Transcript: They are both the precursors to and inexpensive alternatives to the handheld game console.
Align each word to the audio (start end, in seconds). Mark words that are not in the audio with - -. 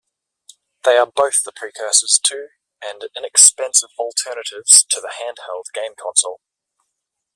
They 0.83 0.97
are 0.97 1.05
both 1.05 1.43
the 1.43 1.51
precursors 1.51 2.19
to 2.23 2.47
and 2.83 3.07
inexpensive 3.15 3.89
alternatives 3.99 4.83
to 4.89 4.99
the 4.99 5.11
handheld 5.19 5.71
game 5.75 5.93
console. 5.93 6.39